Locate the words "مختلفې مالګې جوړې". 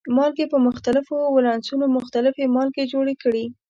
1.97-3.15